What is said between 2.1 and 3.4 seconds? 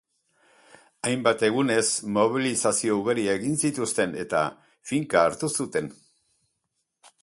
mobilizazio ugari